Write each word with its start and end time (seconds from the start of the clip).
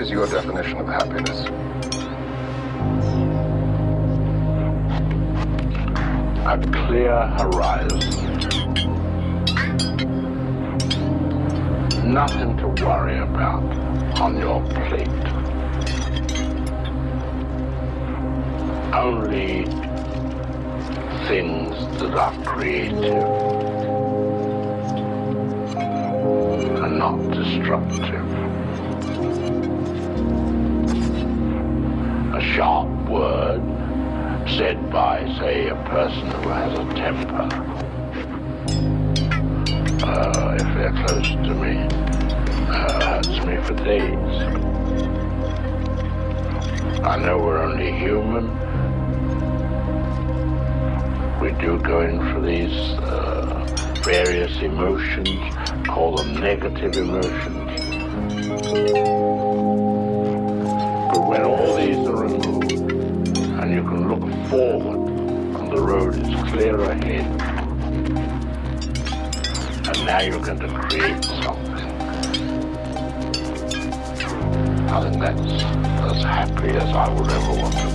Is 0.00 0.10
your 0.10 0.26
definition 0.26 0.78
of 0.78 0.86
happiness? 0.86 1.44
A 6.46 6.56
clear 6.86 7.26
horizon. 7.36 8.00
Nothing 12.10 12.56
to 12.56 12.68
worry 12.82 13.18
about 13.18 13.62
on 14.18 14.38
your 14.38 14.62
plate. 14.70 15.06
Only 18.94 19.66
things 21.28 21.76
that 22.00 22.14
are 22.14 22.44
creative 22.44 23.22
and 26.84 26.98
not 26.98 27.18
destructive. 27.32 28.19
Said 34.60 34.90
by, 34.92 35.24
say, 35.38 35.68
a 35.68 35.74
person 35.86 36.30
who 36.32 36.48
has 36.50 36.78
a 36.78 36.84
temper. 36.92 37.48
Uh, 40.04 40.54
if 40.60 40.68
they're 40.74 40.92
close 41.06 41.30
to 41.30 41.54
me, 41.54 41.78
uh, 42.68 43.00
hurts 43.06 43.38
me 43.46 43.56
for 43.64 43.72
days. 43.82 44.32
I 47.02 47.16
know 47.16 47.38
we're 47.38 47.62
only 47.62 47.90
human. 47.90 48.48
We 51.40 51.52
do 51.52 51.78
go 51.78 52.02
in 52.02 52.18
for 52.30 52.42
these 52.42 52.78
uh, 52.98 53.66
various 54.02 54.54
emotions, 54.58 55.30
call 55.86 56.16
them 56.16 56.34
negative 56.34 56.98
emotions. 56.98 57.59
Clear 66.50 66.80
ahead, 66.80 67.26
and 69.86 70.04
now 70.04 70.20
you're 70.20 70.40
going 70.40 70.58
to 70.58 70.68
create 70.68 71.24
something. 71.24 71.70
I 74.88 75.00
think 75.00 75.20
that's 75.20 75.62
as 76.10 76.22
happy 76.24 76.70
as 76.70 76.90
I 76.92 77.08
would 77.08 77.30
ever 77.30 77.62
want 77.62 77.74
to 77.74 77.89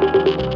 be. 0.00 0.32
Bye. 0.36 0.51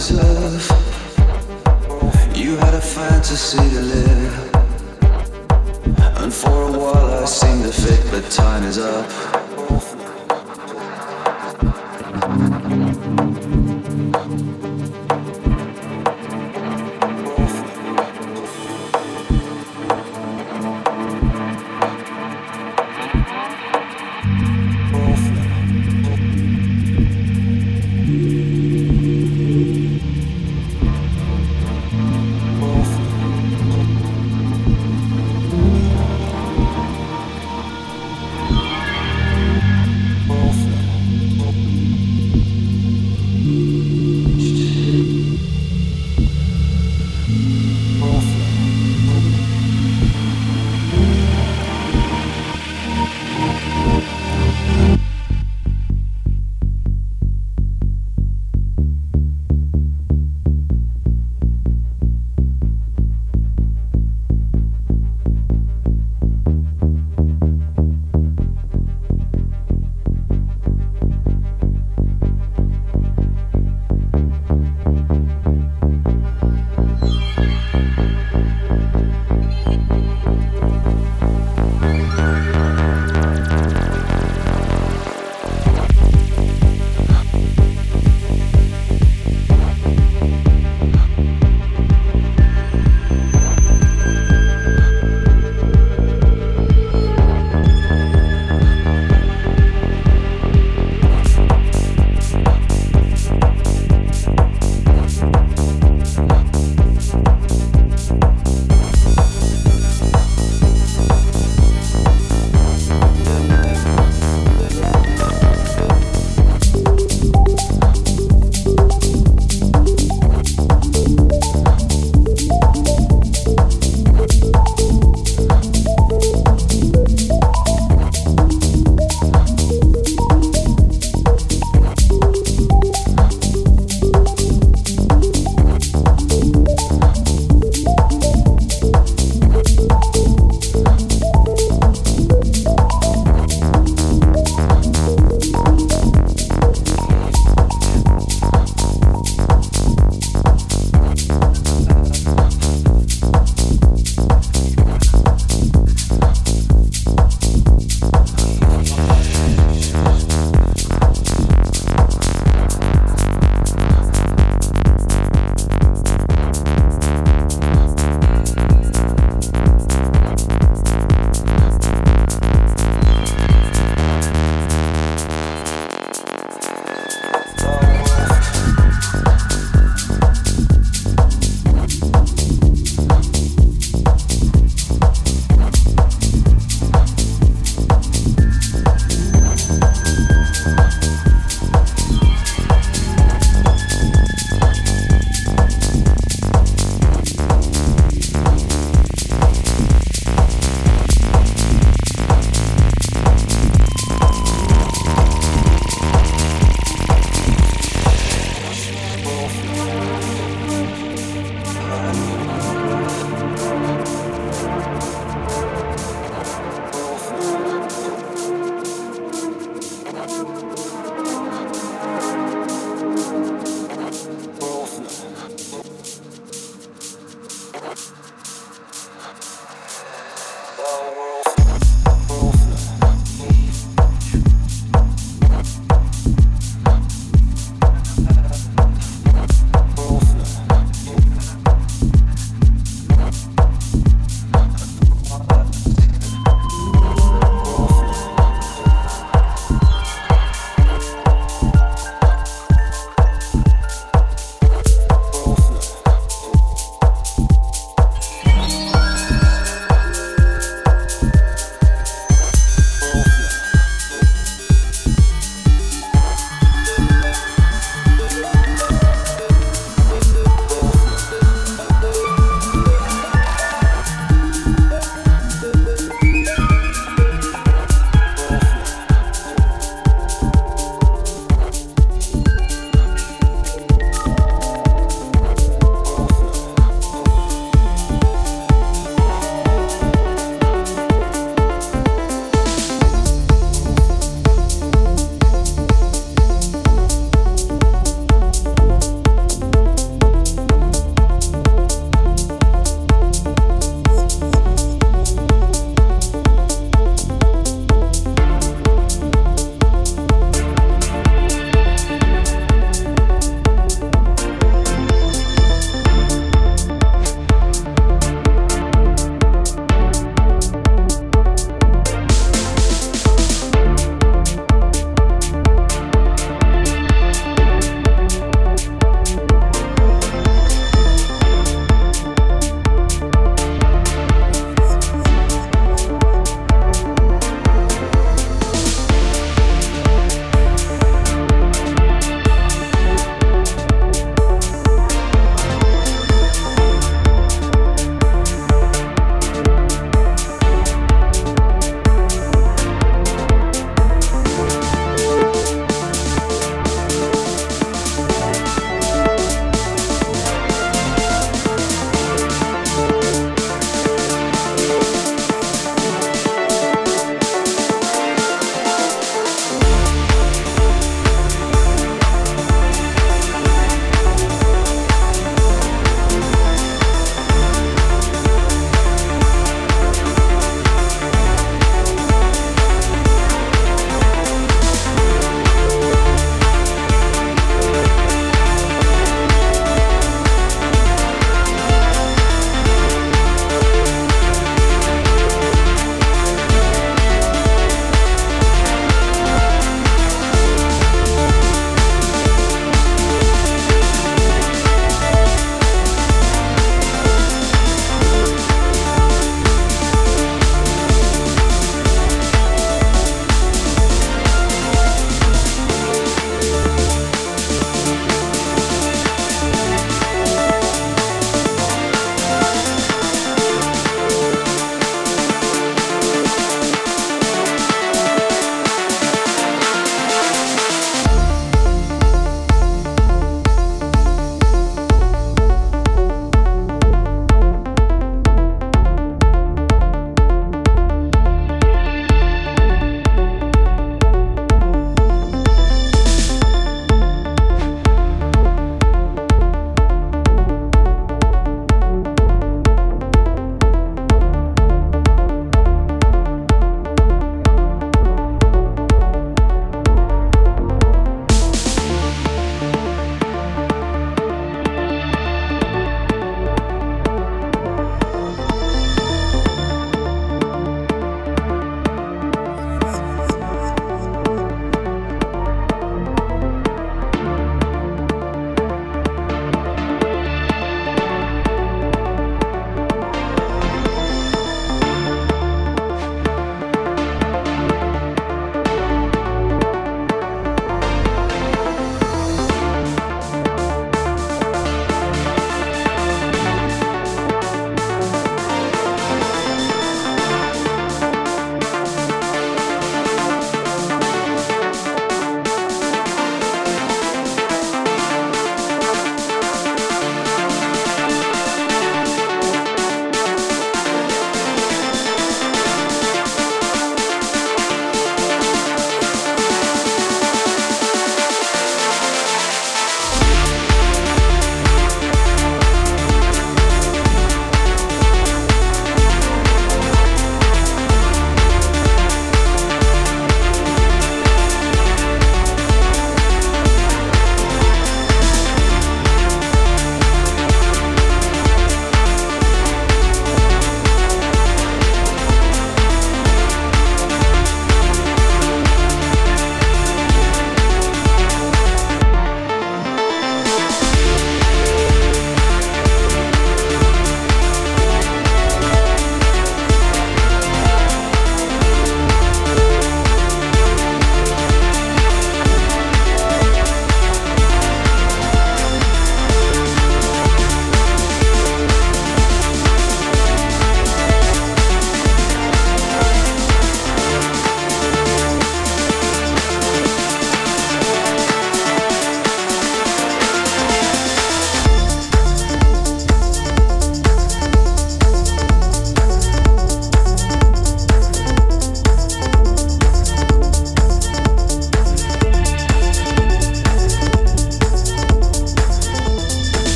You 0.00 0.16
had 2.56 2.72
a 2.72 2.80
fantasy 2.80 3.58
to 3.58 3.80
live. 3.82 4.54
And 6.22 6.32
for 6.32 6.62
a 6.62 6.72
while 6.72 7.22
I 7.22 7.26
seemed 7.26 7.64
to 7.64 7.70
fit, 7.70 8.10
but 8.10 8.30
time 8.30 8.64
is 8.64 8.78
up. 8.78 9.49